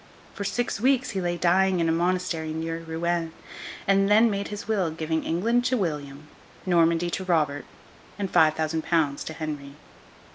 [0.33, 3.33] For six weeks he lay dying in a monastery near Rouen,
[3.85, 6.27] and then made his will, giving England to William,
[6.65, 7.65] Normandy to Robert,
[8.17, 9.75] and five thousand pounds to Henry.